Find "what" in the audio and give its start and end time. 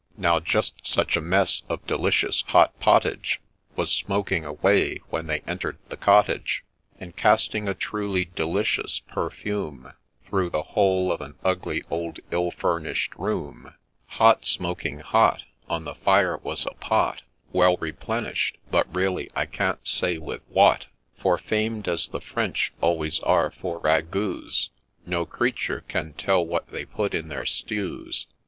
20.49-20.87, 26.43-26.69